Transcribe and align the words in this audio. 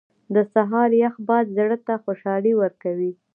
•د 0.35 0.37
سهار 0.53 0.89
یخ 1.03 1.15
باد 1.27 1.45
زړه 1.57 1.77
ته 1.85 1.93
خوشحالي 2.03 2.53
ورکوي. 2.61 3.11